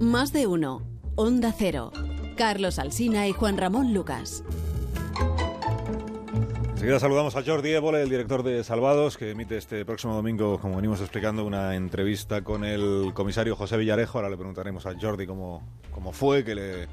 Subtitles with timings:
[0.00, 0.82] Más de uno.
[1.16, 1.90] Onda Cero.
[2.36, 4.44] Carlos Alsina y Juan Ramón Lucas.
[6.70, 10.76] Enseguida saludamos a Jordi Évole, el director de Salvados, que emite este próximo domingo, como
[10.76, 14.18] venimos explicando, una entrevista con el comisario José Villarejo.
[14.18, 16.86] Ahora le preguntaremos a Jordi cómo, cómo fue, que le,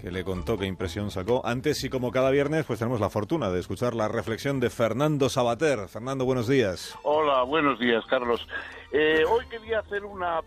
[0.00, 1.42] que le contó, qué impresión sacó.
[1.44, 5.28] Antes y como cada viernes, pues tenemos la fortuna de escuchar la reflexión de Fernando
[5.28, 5.88] Sabater.
[5.88, 6.98] Fernando, buenos días.
[7.02, 8.48] Hola, buenos días, Carlos.
[8.92, 10.40] Eh, hoy quería hacer una,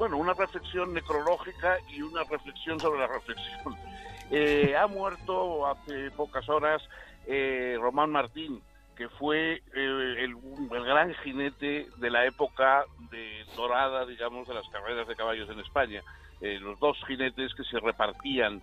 [0.00, 3.76] bueno, una reflexión necrológica y una reflexión sobre la reflexión.
[4.32, 6.80] Eh, ha muerto hace pocas horas
[7.26, 8.62] eh, Román Martín,
[8.94, 10.36] que fue eh, el,
[10.84, 12.84] gran jinete de la época
[13.56, 16.00] dorada, digamos, de las carreras de caballos en España.
[16.40, 18.62] Los dos jinetes que se repartían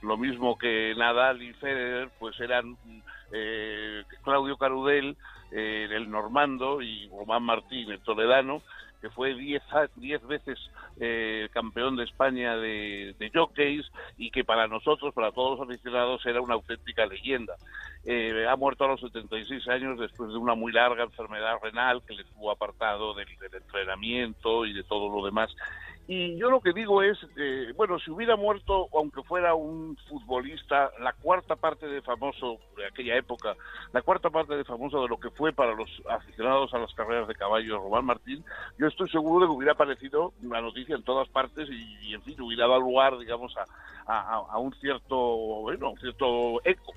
[0.00, 2.78] lo mismo que Nadal y Federer, pues eran
[3.32, 5.16] eh, Claudio Carudel,
[5.50, 8.62] eh, el normando, y Román Martín, el toledano,
[9.00, 9.62] que fue diez,
[9.96, 10.58] diez veces
[11.00, 13.86] eh, campeón de España de, de jockeys
[14.18, 17.54] y que para nosotros, para todos los aficionados, era una auténtica leyenda.
[18.04, 22.14] Eh, ha muerto a los 76 años después de una muy larga enfermedad renal que
[22.14, 25.54] le tuvo apartado del, del entrenamiento y de todo lo demás.
[26.12, 30.90] Y yo lo que digo es, eh, bueno, si hubiera muerto, aunque fuera un futbolista,
[30.98, 33.54] la cuarta parte de famoso de aquella época,
[33.92, 37.28] la cuarta parte de famoso de lo que fue para los aficionados a las carreras
[37.28, 38.44] de caballo Román Martín,
[38.76, 42.22] yo estoy seguro de que hubiera aparecido una noticia en todas partes y, y en
[42.22, 43.66] fin, hubiera dado lugar, digamos, a,
[44.12, 46.92] a, a un cierto, bueno, un cierto eco.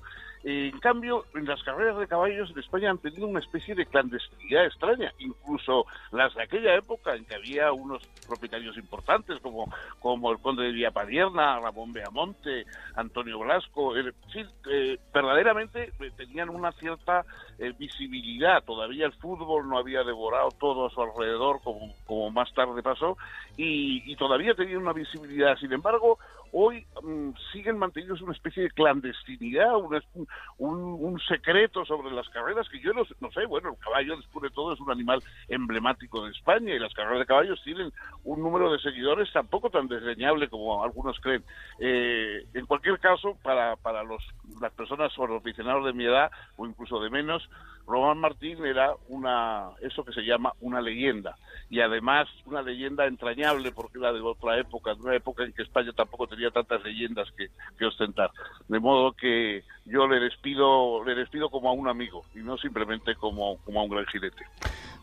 [0.46, 4.66] En cambio, en las carreras de caballos en España han tenido una especie de clandestinidad
[4.66, 9.72] extraña, incluso las de aquella época en que había unos propietarios importantes como,
[10.02, 16.74] como el conde de Villapadierna, Ramón Beamonte, Antonio Blasco, en fin, eh, verdaderamente tenían una
[16.74, 17.26] cierta
[17.58, 18.64] eh, visibilidad.
[18.66, 23.18] Todavía el fútbol no había devorado todo a su alrededor como, más tarde pasó
[23.56, 25.58] y, y todavía tenían una visibilidad.
[25.58, 26.20] Sin embargo,
[26.54, 30.28] hoy um, siguen manteniendo una especie de clandestinidad, un,
[30.58, 34.50] un, secreto sobre las carreras que yo no, no, sé, bueno, el caballo después de
[34.50, 37.92] todo es un animal emblemático de España y las carreras de caballos tienen
[38.24, 41.44] un número de seguidores tampoco tan desdeñable como algunos creen.
[41.80, 44.24] Eh, en cualquier caso, para, para los,
[44.62, 47.50] las personas o los aficionados de mi edad o incluso de menos,
[47.86, 51.36] Román Martín era una, eso que se llama una leyenda
[51.70, 55.64] y además una leyenda entrañable porque era de otra época, de una época en que
[55.64, 58.32] España tampoco tenía tantas leyendas que, que ostentar.
[58.68, 63.16] De modo que yo le despido, le despido como a un amigo y no simplemente
[63.16, 64.44] como, como a un gran jinete.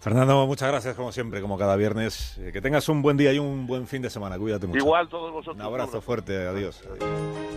[0.01, 2.39] Fernando, muchas gracias como siempre, como cada viernes.
[2.39, 4.37] Eh, que tengas un buen día y un buen fin de semana.
[4.37, 4.79] Cuídate mucho.
[4.79, 5.57] Igual todos vosotros.
[5.57, 6.45] Un abrazo fuerte.
[6.49, 6.83] Adiós.
[6.91, 7.50] Adiós.